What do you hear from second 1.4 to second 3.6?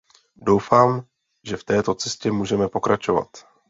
že v této cestě můžeme pokračovat.